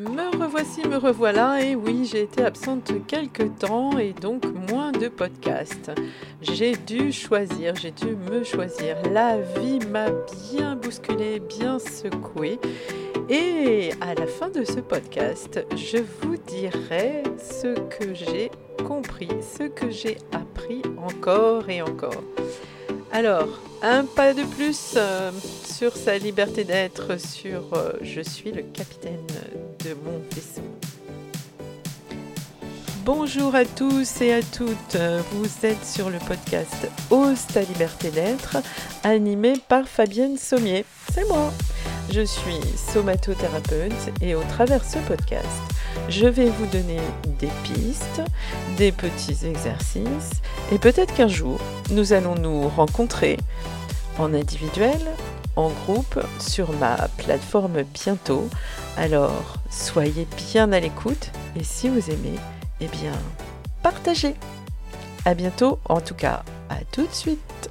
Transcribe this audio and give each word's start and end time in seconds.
Me 0.00 0.34
revoici, 0.34 0.80
me 0.88 0.96
revoilà, 0.96 1.62
et 1.62 1.74
oui, 1.74 2.08
j'ai 2.10 2.22
été 2.22 2.42
absente 2.42 2.90
quelque 3.06 3.42
temps 3.42 3.98
et 3.98 4.14
donc 4.14 4.46
moins 4.70 4.92
de 4.92 5.08
podcasts. 5.08 5.90
J'ai 6.40 6.74
dû 6.74 7.12
choisir, 7.12 7.74
j'ai 7.74 7.90
dû 7.90 8.16
me 8.16 8.42
choisir. 8.42 8.96
La 9.12 9.36
vie 9.36 9.78
m'a 9.90 10.06
bien 10.50 10.74
bousculé, 10.74 11.38
bien 11.40 11.78
secoué. 11.78 12.58
Et 13.28 13.90
à 14.00 14.14
la 14.14 14.26
fin 14.26 14.48
de 14.48 14.64
ce 14.64 14.80
podcast, 14.80 15.62
je 15.76 15.98
vous 16.22 16.38
dirai 16.46 17.22
ce 17.38 17.74
que 17.90 18.14
j'ai 18.14 18.50
compris, 18.86 19.28
ce 19.42 19.64
que 19.64 19.90
j'ai 19.90 20.16
appris 20.32 20.80
encore 20.96 21.68
et 21.68 21.82
encore. 21.82 22.24
Alors, 23.12 23.48
un 23.82 24.06
pas 24.06 24.32
de 24.32 24.44
plus 24.44 24.94
euh, 24.96 25.30
sur 25.64 25.94
sa 25.94 26.16
liberté 26.16 26.64
d'être, 26.64 27.20
sur 27.20 27.74
euh, 27.74 27.92
je 28.00 28.22
suis 28.22 28.50
le 28.50 28.62
capitaine 28.62 29.26
de 29.84 29.94
mon 30.04 30.20
vaisseau. 30.30 30.62
Bonjour 33.04 33.54
à 33.54 33.64
tous 33.64 34.20
et 34.20 34.32
à 34.32 34.42
toutes, 34.42 34.98
vous 35.32 35.66
êtes 35.66 35.84
sur 35.84 36.10
le 36.10 36.18
podcast 36.18 36.88
Ose 37.10 37.46
ta 37.46 37.62
liberté 37.62 38.10
d'être, 38.10 38.58
animé 39.04 39.54
par 39.68 39.86
Fabienne 39.88 40.36
Sommier. 40.36 40.84
C'est 41.12 41.26
moi. 41.28 41.52
Je 42.12 42.20
suis 42.22 42.60
somatothérapeute 42.92 44.10
et 44.20 44.34
au 44.34 44.42
travers 44.42 44.84
ce 44.84 44.98
podcast, 44.98 45.46
je 46.08 46.26
vais 46.26 46.50
vous 46.50 46.66
donner 46.66 47.00
des 47.38 47.50
pistes, 47.62 48.22
des 48.76 48.92
petits 48.92 49.46
exercices 49.46 50.32
et 50.72 50.78
peut-être 50.78 51.14
qu'un 51.14 51.28
jour, 51.28 51.58
nous 51.90 52.12
allons 52.12 52.34
nous 52.34 52.68
rencontrer 52.68 53.38
en 54.18 54.34
individuel, 54.34 54.98
en 55.60 55.70
groupe, 55.70 56.20
sur 56.38 56.72
ma 56.72 57.08
plateforme 57.18 57.82
bientôt. 57.82 58.48
Alors, 58.96 59.54
soyez 59.70 60.26
bien 60.36 60.72
à 60.72 60.80
l'écoute 60.80 61.30
et 61.54 61.64
si 61.64 61.88
vous 61.88 62.10
aimez, 62.10 62.38
eh 62.80 62.88
bien, 62.88 63.12
partagez. 63.82 64.34
À 65.26 65.34
bientôt, 65.34 65.78
en 65.84 66.00
tout 66.00 66.14
cas, 66.14 66.42
à 66.70 66.76
tout 66.92 67.06
de 67.06 67.12
suite. 67.12 67.70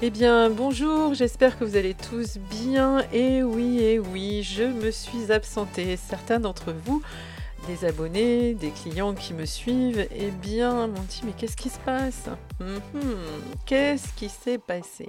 Eh 0.00 0.10
bien, 0.10 0.50
bonjour, 0.50 1.14
j'espère 1.14 1.58
que 1.58 1.64
vous 1.64 1.76
allez 1.76 1.94
tous 1.94 2.38
bien. 2.38 3.04
Et 3.12 3.42
oui, 3.42 3.80
et 3.80 3.98
oui, 3.98 4.42
je 4.42 4.64
me 4.64 4.90
suis 4.90 5.30
absentée. 5.30 5.96
Certains 5.96 6.40
d'entre 6.40 6.72
vous, 6.72 7.02
des 7.66 7.84
abonnés, 7.84 8.54
des 8.54 8.70
clients 8.70 9.14
qui 9.14 9.34
me 9.34 9.44
suivent, 9.46 10.06
eh 10.14 10.30
bien, 10.30 10.86
m'ont 10.86 11.02
dit, 11.08 11.22
mais 11.24 11.32
qu'est-ce 11.32 11.56
qui 11.56 11.70
se 11.70 11.78
passe? 11.80 12.28
Hum, 12.60 12.80
Qu'est-ce 13.66 14.12
qui 14.14 14.28
s'est 14.28 14.58
passé? 14.58 15.08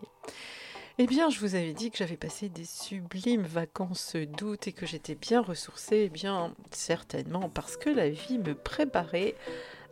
Eh 0.97 1.07
bien, 1.07 1.29
je 1.29 1.39
vous 1.41 1.55
avais 1.55 1.73
dit 1.73 1.91
que 1.91 1.97
j'avais 1.97 2.15
passé 2.15 2.47
des 2.47 2.63
sublimes 2.63 3.41
vacances 3.43 4.15
d'août 4.15 4.67
et 4.67 4.71
que 4.71 4.85
j'étais 4.85 5.15
bien 5.15 5.41
ressourcée. 5.41 6.03
Eh 6.05 6.09
bien, 6.09 6.53
certainement 6.71 7.49
parce 7.49 7.75
que 7.75 7.89
la 7.89 8.09
vie 8.09 8.37
me 8.37 8.55
préparait 8.55 9.35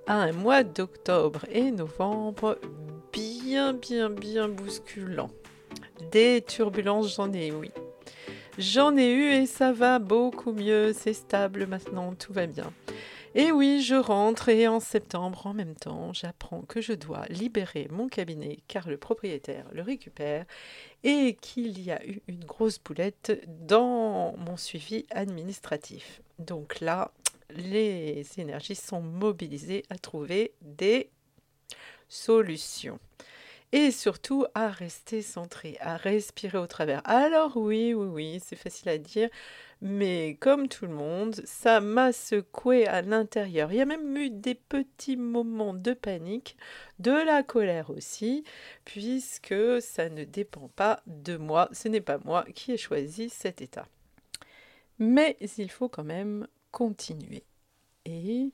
à 0.07 0.15
un 0.15 0.31
mois 0.31 0.63
d'octobre 0.63 1.45
et 1.51 1.71
novembre 1.71 2.57
bien, 3.11 3.73
bien, 3.73 4.09
bien 4.09 4.47
bousculant. 4.47 5.29
Des 6.11 6.41
turbulences, 6.47 7.15
j'en 7.15 7.33
ai, 7.33 7.51
oui. 7.51 7.71
J'en 8.59 8.95
ai 8.97 9.11
eu 9.11 9.31
et 9.31 9.45
ça 9.47 9.73
va 9.73 9.97
beaucoup 9.97 10.53
mieux, 10.53 10.93
c'est 10.93 11.13
stable 11.13 11.65
maintenant, 11.65 12.13
tout 12.13 12.33
va 12.33 12.45
bien. 12.45 12.71
Et 13.33 13.51
oui, 13.51 13.81
je 13.81 13.95
rentre 13.95 14.49
et 14.49 14.67
en 14.67 14.79
septembre, 14.79 15.47
en 15.47 15.55
même 15.55 15.73
temps, 15.73 16.13
j'apprends 16.13 16.61
que 16.61 16.79
je 16.79 16.93
dois 16.93 17.25
libérer 17.29 17.87
mon 17.89 18.07
cabinet 18.07 18.59
car 18.67 18.87
le 18.87 18.97
propriétaire 18.97 19.65
le 19.71 19.81
récupère 19.81 20.45
et 21.03 21.35
qu'il 21.41 21.81
y 21.81 21.89
a 21.89 22.05
eu 22.05 22.21
une 22.27 22.45
grosse 22.45 22.77
boulette 22.77 23.41
dans 23.47 24.37
mon 24.37 24.55
suivi 24.55 25.07
administratif. 25.09 26.21
Donc 26.37 26.79
là, 26.79 27.11
les 27.49 28.23
énergies 28.37 28.75
sont 28.75 29.01
mobilisées 29.01 29.83
à 29.89 29.97
trouver 29.97 30.53
des 30.61 31.09
solutions. 32.07 32.99
Et 33.75 33.89
surtout 33.89 34.45
à 34.53 34.69
rester 34.69 35.23
centré, 35.23 35.77
à 35.79 35.97
respirer 35.97 36.59
au 36.59 36.67
travers. 36.67 37.01
Alors 37.05 37.57
oui, 37.57 37.95
oui, 37.95 38.05
oui, 38.05 38.39
c'est 38.45 38.55
facile 38.55 38.89
à 38.89 38.99
dire, 38.99 39.29
mais 39.81 40.37
comme 40.39 40.67
tout 40.67 40.85
le 40.85 40.93
monde, 40.93 41.41
ça 41.43 41.81
m'a 41.81 42.13
secoué 42.13 42.85
à 42.85 43.01
l'intérieur. 43.01 43.71
Il 43.71 43.77
y 43.77 43.81
a 43.81 43.85
même 43.85 44.15
eu 44.15 44.29
des 44.29 44.53
petits 44.53 45.17
moments 45.17 45.73
de 45.73 45.93
panique, 45.93 46.55
de 46.99 47.13
la 47.13 47.41
colère 47.41 47.89
aussi, 47.89 48.43
puisque 48.85 49.81
ça 49.81 50.07
ne 50.07 50.23
dépend 50.23 50.67
pas 50.75 51.01
de 51.07 51.35
moi, 51.35 51.67
ce 51.71 51.87
n'est 51.87 51.99
pas 51.99 52.19
moi 52.19 52.45
qui 52.53 52.73
ai 52.73 52.77
choisi 52.77 53.31
cet 53.31 53.63
état. 53.63 53.87
Mais 54.99 55.35
il 55.57 55.71
faut 55.71 55.89
quand 55.89 56.03
même 56.03 56.47
continuer 56.69 57.43
et 58.05 58.51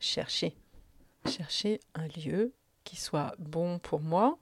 chercher. 0.00 0.56
Chercher 1.24 1.78
un 1.94 2.08
lieu 2.08 2.52
soit 2.96 3.34
bon 3.38 3.78
pour 3.78 4.00
moi, 4.00 4.38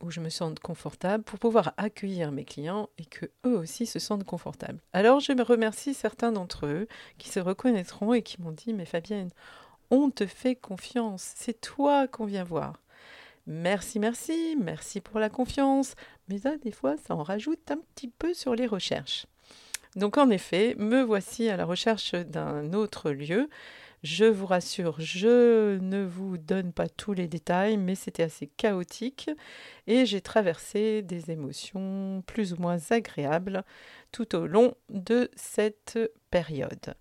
où 0.00 0.10
je 0.10 0.20
me 0.20 0.28
sente 0.28 0.60
confortable, 0.60 1.24
pour 1.24 1.38
pouvoir 1.38 1.74
accueillir 1.76 2.32
mes 2.32 2.44
clients 2.44 2.88
et 2.98 3.04
que 3.04 3.26
eux 3.46 3.56
aussi 3.56 3.86
se 3.86 3.98
sentent 3.98 4.24
confortables. 4.24 4.80
Alors 4.92 5.20
je 5.20 5.32
me 5.32 5.42
remercie 5.42 5.94
certains 5.94 6.32
d'entre 6.32 6.66
eux 6.66 6.88
qui 7.18 7.28
se 7.28 7.40
reconnaîtront 7.40 8.12
et 8.14 8.22
qui 8.22 8.40
m'ont 8.40 8.52
dit 8.52 8.74
Mais 8.74 8.84
Fabienne, 8.84 9.30
on 9.90 10.10
te 10.10 10.26
fait 10.26 10.56
confiance, 10.56 11.32
c'est 11.36 11.60
toi 11.60 12.08
qu'on 12.08 12.26
vient 12.26 12.44
voir. 12.44 12.82
Merci, 13.46 13.98
merci, 13.98 14.56
merci 14.60 15.00
pour 15.00 15.18
la 15.18 15.28
confiance. 15.28 15.94
Mais 16.28 16.38
ça, 16.38 16.56
des 16.58 16.70
fois, 16.70 16.96
ça 16.96 17.14
en 17.14 17.22
rajoute 17.22 17.70
un 17.70 17.78
petit 17.94 18.08
peu 18.08 18.34
sur 18.34 18.54
les 18.54 18.66
recherches. 18.66 19.26
Donc 19.96 20.16
en 20.16 20.30
effet, 20.30 20.74
me 20.78 21.02
voici 21.02 21.48
à 21.48 21.56
la 21.56 21.64
recherche 21.64 22.14
d'un 22.14 22.72
autre 22.72 23.10
lieu. 23.10 23.48
Je 24.02 24.24
vous 24.24 24.46
rassure, 24.46 24.96
je 24.98 25.78
ne 25.78 26.02
vous 26.02 26.36
donne 26.36 26.72
pas 26.72 26.88
tous 26.88 27.12
les 27.12 27.28
détails, 27.28 27.76
mais 27.76 27.94
c'était 27.94 28.24
assez 28.24 28.48
chaotique 28.48 29.30
et 29.86 30.06
j'ai 30.06 30.20
traversé 30.20 31.02
des 31.02 31.30
émotions 31.30 32.22
plus 32.26 32.52
ou 32.52 32.56
moins 32.56 32.78
agréables 32.90 33.62
tout 34.10 34.34
au 34.34 34.46
long 34.46 34.74
de 34.88 35.30
cette 35.36 35.98
période. 36.30 36.94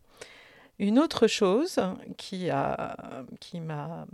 Une 0.77 0.99
autre 0.99 1.25
chose 1.27 1.79
qui 2.17 2.49
qui 3.39 3.59
m'a 3.59 4.05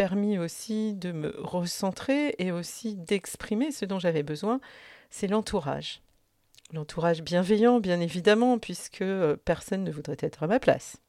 permis 0.00 0.38
aussi 0.38 0.94
de 0.94 1.12
me 1.12 1.34
recentrer 1.38 2.34
et 2.38 2.52
aussi 2.52 2.96
d'exprimer 2.96 3.70
ce 3.70 3.84
dont 3.84 3.98
j'avais 3.98 4.22
besoin, 4.22 4.60
c'est 5.10 5.26
l'entourage. 5.26 6.00
L'entourage 6.72 7.22
bienveillant, 7.22 7.80
bien 7.80 8.00
évidemment, 8.00 8.58
puisque 8.58 9.02
euh, 9.02 9.36
personne 9.44 9.84
ne 9.84 9.90
voudrait 9.90 10.16
être 10.20 10.44
à 10.44 10.46
ma 10.46 10.58
place. 10.58 11.02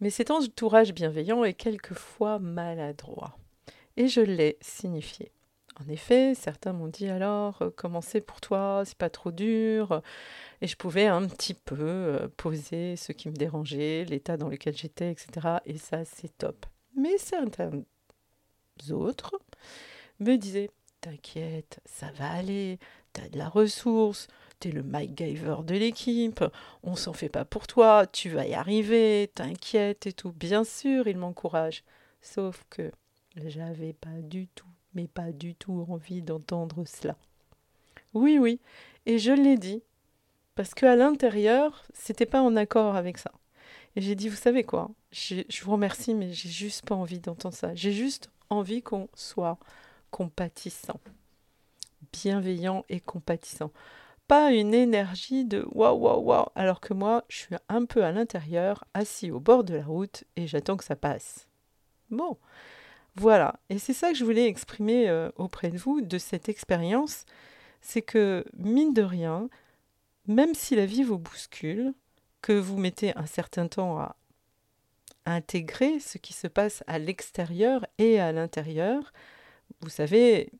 Mais 0.00 0.10
cet 0.10 0.30
entourage 0.30 0.92
bienveillant 0.92 1.44
est 1.44 1.54
quelquefois 1.54 2.38
maladroit. 2.38 3.36
Et 3.96 4.08
je 4.08 4.20
l'ai 4.20 4.56
signifié. 4.60 5.32
En 5.80 5.88
effet, 5.88 6.34
certains 6.34 6.72
m'ont 6.72 6.88
dit 6.88 7.08
alors, 7.08 7.62
euh, 7.62 7.70
comment 7.74 8.00
c'est 8.00 8.20
pour 8.20 8.40
toi, 8.40 8.82
c'est 8.84 8.98
pas 8.98 9.10
trop 9.10 9.30
dur? 9.30 10.02
Et 10.60 10.66
je 10.66 10.76
pouvais 10.76 11.06
un 11.06 11.26
petit 11.26 11.54
peu 11.54 11.76
euh, 11.78 12.28
poser 12.36 12.96
ce 12.96 13.12
qui 13.12 13.28
me 13.28 13.34
dérangeait, 13.34 14.04
l'état 14.04 14.36
dans 14.36 14.48
lequel 14.48 14.76
j'étais, 14.76 15.10
etc. 15.10 15.58
Et 15.66 15.78
ça, 15.78 16.04
c'est 16.04 16.36
top. 16.36 16.66
Mais 16.96 17.16
certains 17.18 17.70
autres 18.90 19.38
me 20.18 20.36
disaient, 20.36 20.70
t'inquiète, 21.00 21.80
ça 21.84 22.10
va 22.12 22.30
aller, 22.30 22.78
t'as 23.12 23.28
de 23.28 23.38
la 23.38 23.48
ressource, 23.48 24.26
t'es 24.60 24.70
le 24.70 24.82
MacGyver 24.82 25.56
de 25.64 25.74
l'équipe, 25.74 26.44
on 26.82 26.96
s'en 26.96 27.12
fait 27.12 27.28
pas 27.28 27.44
pour 27.44 27.66
toi, 27.66 28.06
tu 28.06 28.30
vas 28.30 28.46
y 28.46 28.54
arriver, 28.54 29.30
t'inquiète 29.34 30.06
et 30.06 30.12
tout. 30.12 30.32
Bien 30.32 30.64
sûr, 30.64 31.06
il 31.06 31.16
m'encourage. 31.16 31.84
Sauf 32.20 32.64
que 32.70 32.90
j'avais 33.36 33.92
pas 33.92 34.20
du 34.22 34.48
tout, 34.48 34.66
mais 34.94 35.06
pas 35.06 35.32
du 35.32 35.54
tout 35.54 35.86
envie 35.88 36.22
d'entendre 36.22 36.84
cela. 36.86 37.16
Oui, 38.14 38.38
oui, 38.38 38.60
et 39.06 39.18
je 39.18 39.32
l'ai 39.32 39.56
dit, 39.56 39.82
parce 40.54 40.74
qu'à 40.74 40.96
l'intérieur, 40.96 41.84
c'était 41.92 42.26
pas 42.26 42.42
en 42.42 42.56
accord 42.56 42.96
avec 42.96 43.18
ça. 43.18 43.32
Et 43.96 44.00
j'ai 44.00 44.14
dit, 44.14 44.28
vous 44.28 44.36
savez 44.36 44.64
quoi, 44.64 44.90
je 45.12 45.62
vous 45.62 45.72
remercie, 45.72 46.14
mais 46.14 46.32
j'ai 46.32 46.48
juste 46.48 46.86
pas 46.86 46.94
envie 46.94 47.20
d'entendre 47.20 47.54
ça. 47.54 47.74
J'ai 47.74 47.92
juste 47.92 48.30
envie 48.50 48.82
qu'on 48.82 49.08
soit 49.14 49.58
compatissant 50.10 51.00
bienveillant 52.12 52.84
et 52.88 53.00
compatissant. 53.00 53.70
Pas 54.28 54.52
une 54.52 54.74
énergie 54.74 55.44
de 55.44 55.66
waouh 55.72 55.98
waouh 55.98 56.22
waouh, 56.22 56.46
alors 56.54 56.80
que 56.80 56.94
moi, 56.94 57.24
je 57.28 57.38
suis 57.38 57.56
un 57.68 57.86
peu 57.86 58.04
à 58.04 58.12
l'intérieur, 58.12 58.84
assis 58.94 59.30
au 59.30 59.40
bord 59.40 59.64
de 59.64 59.74
la 59.74 59.84
route 59.84 60.24
et 60.36 60.46
j'attends 60.46 60.76
que 60.76 60.84
ça 60.84 60.96
passe. 60.96 61.48
Bon, 62.10 62.36
voilà. 63.16 63.58
Et 63.70 63.78
c'est 63.78 63.94
ça 63.94 64.10
que 64.12 64.18
je 64.18 64.24
voulais 64.24 64.46
exprimer 64.46 65.08
euh, 65.08 65.30
auprès 65.36 65.70
de 65.70 65.78
vous 65.78 66.00
de 66.02 66.18
cette 66.18 66.48
expérience. 66.48 67.24
C'est 67.80 68.02
que, 68.02 68.44
mine 68.56 68.92
de 68.92 69.02
rien, 69.02 69.48
même 70.26 70.54
si 70.54 70.76
la 70.76 70.86
vie 70.86 71.02
vous 71.02 71.18
bouscule, 71.18 71.94
que 72.42 72.52
vous 72.52 72.76
mettez 72.76 73.16
un 73.16 73.26
certain 73.26 73.66
temps 73.66 73.98
à 73.98 74.16
intégrer 75.26 76.00
ce 76.00 76.18
qui 76.18 76.32
se 76.32 76.46
passe 76.46 76.84
à 76.86 76.98
l'extérieur 76.98 77.86
et 77.98 78.20
à 78.20 78.32
l'intérieur, 78.32 79.12
vous 79.80 79.90
savez, 79.90 80.52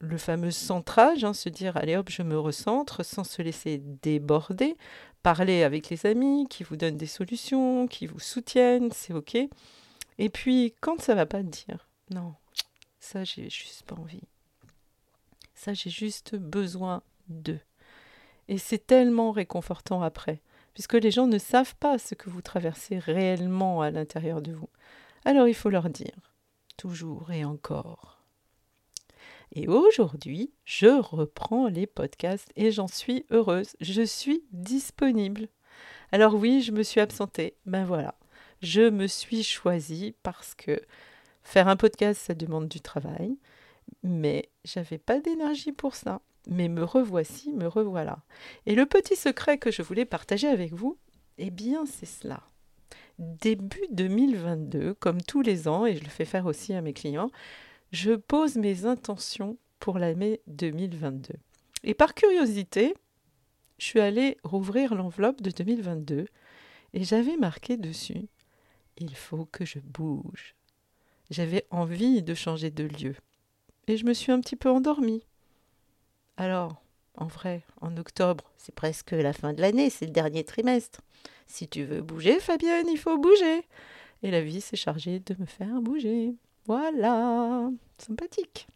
le 0.00 0.16
fameux 0.18 0.50
centrage, 0.50 1.24
hein, 1.24 1.34
se 1.34 1.48
dire 1.48 1.76
allez 1.76 1.96
hop, 1.96 2.08
je 2.10 2.22
me 2.22 2.38
recentre 2.38 3.04
sans 3.04 3.24
se 3.24 3.42
laisser 3.42 3.78
déborder, 3.78 4.76
parler 5.22 5.62
avec 5.62 5.90
les 5.90 6.06
amis 6.06 6.46
qui 6.48 6.62
vous 6.62 6.76
donnent 6.76 6.96
des 6.96 7.06
solutions, 7.06 7.88
qui 7.88 8.06
vous 8.06 8.20
soutiennent, 8.20 8.92
c'est 8.92 9.12
ok. 9.12 9.36
Et 10.18 10.28
puis 10.28 10.74
quand 10.80 11.00
ça 11.00 11.14
va 11.14 11.26
pas 11.26 11.42
dire 11.42 11.88
non, 12.10 12.34
ça 13.00 13.24
j'ai 13.24 13.50
juste 13.50 13.82
pas 13.82 13.96
envie. 13.96 14.22
Ça 15.54 15.74
j'ai 15.74 15.90
juste 15.90 16.36
besoin 16.36 17.02
d'eux. 17.28 17.60
Et 18.46 18.58
c'est 18.58 18.86
tellement 18.86 19.32
réconfortant 19.32 20.02
après, 20.02 20.40
puisque 20.72 20.94
les 20.94 21.10
gens 21.10 21.26
ne 21.26 21.38
savent 21.38 21.74
pas 21.76 21.98
ce 21.98 22.14
que 22.14 22.30
vous 22.30 22.40
traversez 22.40 22.98
réellement 22.98 23.82
à 23.82 23.90
l'intérieur 23.90 24.40
de 24.40 24.52
vous. 24.52 24.70
Alors 25.24 25.48
il 25.48 25.54
faut 25.54 25.70
leur 25.70 25.90
dire, 25.90 26.32
toujours 26.76 27.30
et 27.32 27.44
encore. 27.44 28.17
Et 29.52 29.68
aujourd'hui, 29.68 30.52
je 30.64 31.00
reprends 31.00 31.68
les 31.68 31.86
podcasts 31.86 32.52
et 32.56 32.70
j'en 32.70 32.88
suis 32.88 33.24
heureuse. 33.30 33.76
Je 33.80 34.02
suis 34.02 34.44
disponible. 34.52 35.48
Alors 36.12 36.34
oui, 36.34 36.62
je 36.62 36.72
me 36.72 36.82
suis 36.82 37.00
absentée. 37.00 37.54
Ben 37.66 37.84
voilà, 37.84 38.14
je 38.62 38.88
me 38.88 39.06
suis 39.06 39.42
choisie 39.42 40.14
parce 40.22 40.54
que 40.54 40.80
faire 41.42 41.68
un 41.68 41.76
podcast, 41.76 42.20
ça 42.20 42.34
demande 42.34 42.68
du 42.68 42.80
travail. 42.80 43.38
Mais 44.02 44.50
j'avais 44.64 44.98
pas 44.98 45.20
d'énergie 45.20 45.72
pour 45.72 45.94
ça. 45.94 46.20
Mais 46.46 46.68
me 46.68 46.82
revoici, 46.82 47.52
me 47.52 47.66
revoilà. 47.66 48.20
Et 48.66 48.74
le 48.74 48.86
petit 48.86 49.16
secret 49.16 49.58
que 49.58 49.70
je 49.70 49.82
voulais 49.82 50.06
partager 50.06 50.48
avec 50.48 50.72
vous, 50.72 50.98
eh 51.36 51.50
bien, 51.50 51.84
c'est 51.86 52.06
cela. 52.06 52.42
Début 53.18 53.84
2022, 53.90 54.94
comme 54.94 55.20
tous 55.20 55.42
les 55.42 55.68
ans, 55.68 55.84
et 55.84 55.96
je 55.96 56.02
le 56.02 56.08
fais 56.08 56.24
faire 56.24 56.46
aussi 56.46 56.72
à 56.72 56.80
mes 56.80 56.92
clients, 56.92 57.30
je 57.92 58.12
pose 58.12 58.56
mes 58.56 58.84
intentions 58.84 59.56
pour 59.78 59.98
l'année 59.98 60.40
2022. 60.46 61.34
Et 61.84 61.94
par 61.94 62.14
curiosité, 62.14 62.94
je 63.78 63.84
suis 63.84 64.00
allée 64.00 64.36
rouvrir 64.42 64.94
l'enveloppe 64.94 65.40
de 65.40 65.50
2022 65.50 66.26
et 66.94 67.04
j'avais 67.04 67.36
marqué 67.36 67.76
dessus 67.76 68.28
Il 68.98 69.14
faut 69.14 69.46
que 69.46 69.64
je 69.64 69.78
bouge. 69.78 70.54
J'avais 71.30 71.66
envie 71.70 72.22
de 72.22 72.34
changer 72.34 72.70
de 72.70 72.84
lieu. 72.84 73.14
Et 73.86 73.96
je 73.96 74.04
me 74.04 74.14
suis 74.14 74.32
un 74.32 74.40
petit 74.40 74.56
peu 74.56 74.70
endormie. 74.70 75.22
Alors, 76.36 76.82
en 77.14 77.26
vrai, 77.26 77.62
en 77.80 77.96
octobre, 77.96 78.52
c'est 78.56 78.74
presque 78.74 79.12
la 79.12 79.32
fin 79.32 79.52
de 79.52 79.60
l'année, 79.60 79.90
c'est 79.90 80.06
le 80.06 80.12
dernier 80.12 80.44
trimestre. 80.44 81.00
Si 81.46 81.68
tu 81.68 81.84
veux 81.84 82.02
bouger, 82.02 82.38
Fabienne, 82.40 82.86
il 82.88 82.98
faut 82.98 83.18
bouger. 83.18 83.62
Et 84.22 84.30
la 84.30 84.42
vie 84.42 84.60
s'est 84.60 84.76
chargée 84.76 85.20
de 85.20 85.34
me 85.38 85.46
faire 85.46 85.80
bouger. 85.80 86.34
Voilà, 86.68 87.70
sympathique. 87.96 88.68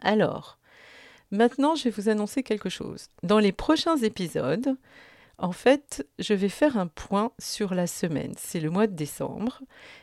Alors, 0.00 0.58
maintenant, 1.30 1.74
je 1.74 1.84
vais 1.84 1.90
vous 1.90 2.08
annoncer 2.08 2.42
quelque 2.42 2.70
chose. 2.70 3.08
Dans 3.22 3.38
les 3.38 3.52
prochains 3.52 3.98
épisodes, 3.98 4.78
en 5.36 5.52
fait, 5.52 6.08
je 6.18 6.32
vais 6.32 6.48
faire 6.48 6.78
un 6.78 6.86
point 6.86 7.30
sur 7.38 7.74
la 7.74 7.86
semaine. 7.86 8.32
C'est 8.38 8.58
le 8.58 8.70
mois 8.70 8.86
de 8.86 8.94
décembre. 8.94 9.60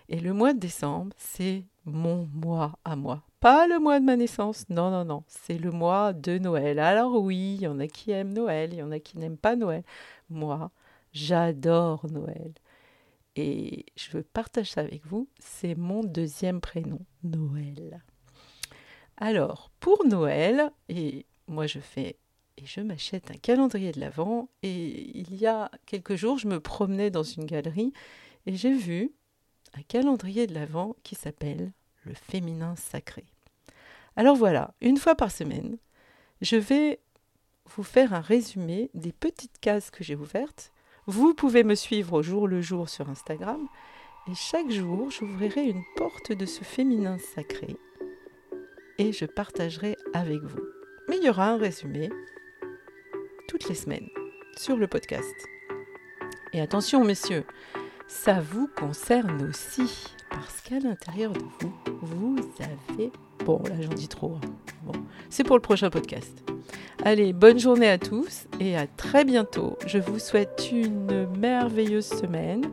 Et 0.10 0.20
le 0.20 0.32
mois 0.32 0.54
de 0.54 0.60
décembre, 0.60 1.16
c'est 1.18 1.64
mon 1.86 2.30
mois 2.36 2.78
à 2.86 2.96
moi. 2.96 3.24
Pas 3.40 3.66
le 3.66 3.80
mois 3.80 4.00
de 4.00 4.06
ma 4.06 4.16
naissance. 4.16 4.70
Non, 4.70 4.92
non, 4.92 5.04
non. 5.04 5.24
C'est 5.28 5.58
le 5.58 5.72
mois 5.72 6.14
de 6.14 6.38
Noël. 6.38 6.78
Alors 6.78 7.20
oui, 7.20 7.56
il 7.56 7.62
y 7.64 7.68
en 7.68 7.80
a 7.80 7.88
qui 7.88 8.12
aiment 8.12 8.34
Noël, 8.34 8.74
il 8.74 8.78
y 8.80 8.84
en 8.84 8.92
a 8.92 9.00
qui 9.00 9.18
n'aiment 9.18 9.38
pas 9.38 9.56
Noël. 9.56 9.82
Moi, 10.30 10.70
j'adore 11.14 12.06
Noël 12.12 12.54
et 13.36 13.86
je 13.96 14.12
veux 14.12 14.24
partager 14.24 14.72
ça 14.72 14.82
avec 14.82 15.06
vous, 15.06 15.28
c'est 15.40 15.76
mon 15.76 16.04
deuxième 16.04 16.62
prénom, 16.62 17.00
Noël. 17.24 18.04
Alors, 19.18 19.72
pour 19.80 20.06
Noël, 20.06 20.72
et 20.90 21.26
moi 21.48 21.68
je 21.68 21.80
fais 21.80 22.18
et 22.58 22.66
je 22.66 22.82
m'achète 22.82 23.32
un 23.32 23.38
calendrier 23.38 23.92
de 23.92 24.00
l'Avent 24.00 24.50
et 24.62 25.18
il 25.18 25.36
y 25.36 25.48
a 25.48 25.72
quelques 25.86 26.16
jours, 26.16 26.38
je 26.38 26.48
me 26.48 26.60
promenais 26.60 27.10
dans 27.10 27.24
une 27.24 27.46
galerie 27.46 27.94
et 28.46 28.56
j'ai 28.56 28.74
vu 28.74 29.12
un 29.74 29.82
calendrier 29.84 30.48
de 30.48 30.54
l'Avent 30.54 30.96
qui 31.04 31.16
s'appelle 31.16 31.72
le 32.04 32.14
féminin 32.14 32.76
sacré. 32.76 33.26
Alors 34.16 34.36
voilà, 34.36 34.74
une 34.82 34.98
fois 34.98 35.16
par 35.16 35.32
semaine, 35.32 35.78
je 36.42 36.58
vais 36.58 37.00
vous 37.76 37.84
faire 37.84 38.14
un 38.14 38.20
résumé 38.20 38.90
des 38.94 39.14
petites 39.14 39.60
cases 39.60 39.92
que 39.92 40.04
j'ai 40.04 40.16
ouvertes 40.16 40.71
vous 41.08 41.34
pouvez 41.34 41.64
me 41.64 41.76
suivre 41.76 42.14
au 42.14 42.22
jour 42.22 42.48
le 42.48 42.62
jour 42.62 42.88
sur 42.88 43.10
Instagram 43.10 43.68
et 44.28 44.36
chaque 44.36 44.70
jour 44.70 45.10
j'ouvrirai 45.10 45.64
une 45.64 45.84
porte 45.96 46.32
de 46.32 46.46
ce 46.46 46.64
féminin 46.64 47.18
sacré 47.18 47.76
et 48.98 49.12
je 49.12 49.26
partagerai 49.26 49.98
avec 50.14 50.42
vous. 50.44 50.62
Mais 51.10 51.18
il 51.18 51.24
y 51.24 51.30
aura 51.30 51.50
un 51.50 51.58
résumé 51.58 52.10
toutes 53.48 53.68
les 53.68 53.76
semaines 53.76 54.08
sur 54.56 54.78
le 54.78 54.88
podcast. 54.88 55.36
Et 56.54 56.62
attention 56.62 57.04
messieurs, 57.04 57.46
ça 58.08 58.40
vous 58.40 58.68
concerne 58.68 59.42
aussi 59.50 60.14
parce 60.30 60.62
qu'à 60.62 60.80
l'intérieur 60.80 61.34
de 61.34 61.40
vous, 61.60 61.74
vous 62.02 62.38
avez... 62.60 63.12
Bon, 63.44 63.62
là 63.64 63.82
j'en 63.82 63.90
dis 63.90 64.08
trop. 64.08 64.36
Hein. 64.36 64.50
Bon, 64.84 64.94
c'est 65.30 65.44
pour 65.44 65.56
le 65.56 65.62
prochain 65.62 65.90
podcast. 65.90 66.44
Allez, 67.04 67.34
bonne 67.34 67.58
journée 67.58 67.90
à 67.90 67.98
tous 67.98 68.46
et 68.60 68.78
à 68.78 68.86
très 68.86 69.26
bientôt. 69.26 69.76
Je 69.88 69.98
vous 69.98 70.20
souhaite 70.20 70.70
une 70.72 71.26
merveilleuse 71.40 72.06
semaine 72.06 72.70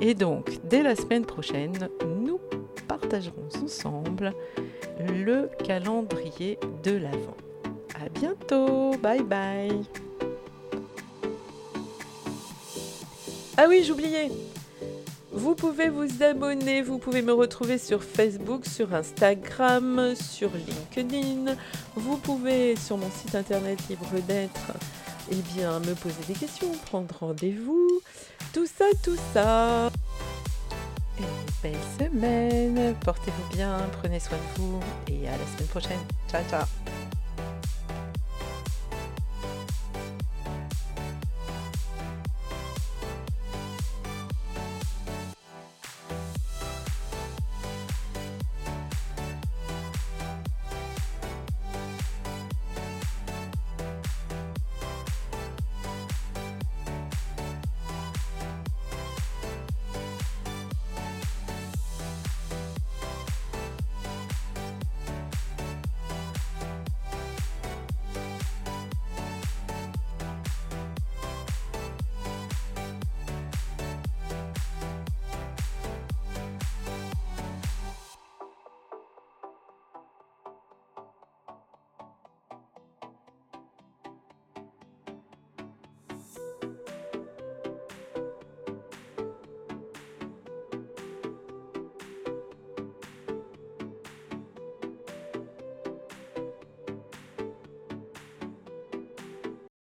et 0.00 0.14
donc 0.14 0.60
dès 0.68 0.84
la 0.84 0.94
semaine 0.94 1.26
prochaine, 1.26 1.88
nous 2.20 2.38
partagerons 2.86 3.48
ensemble 3.60 4.34
le 5.00 5.50
calendrier 5.64 6.60
de 6.84 6.92
l'Avent. 6.92 7.36
À 8.00 8.08
bientôt, 8.08 8.92
bye 9.02 9.24
bye. 9.24 9.82
Ah 13.56 13.64
oui, 13.68 13.82
j'oubliais. 13.84 14.30
Vous 15.32 15.54
pouvez 15.54 15.88
vous 15.88 16.22
abonner, 16.22 16.82
vous 16.82 16.98
pouvez 16.98 17.22
me 17.22 17.32
retrouver 17.32 17.78
sur 17.78 18.04
Facebook, 18.04 18.66
sur 18.66 18.94
Instagram, 18.94 20.14
sur 20.14 20.50
LinkedIn. 20.54 21.56
Vous 21.96 22.18
pouvez 22.18 22.76
sur 22.76 22.98
mon 22.98 23.10
site 23.10 23.34
internet 23.34 23.78
Libre 23.88 24.20
d'être 24.26 24.72
eh 25.30 25.36
bien, 25.54 25.78
me 25.80 25.94
poser 25.94 26.22
des 26.28 26.34
questions, 26.34 26.70
prendre 26.86 27.14
rendez-vous. 27.18 28.02
Tout 28.52 28.66
ça, 28.66 28.84
tout 29.02 29.16
ça. 29.32 29.90
Et 31.18 31.22
belle 31.62 31.74
semaine. 31.98 32.94
Portez-vous 33.04 33.56
bien, 33.56 33.78
prenez 34.00 34.20
soin 34.20 34.38
de 34.38 34.60
vous 34.60 34.80
et 35.08 35.28
à 35.28 35.32
la 35.32 35.46
semaine 35.46 35.68
prochaine. 35.68 36.00
Ciao, 36.30 36.42
ciao. 36.50 36.81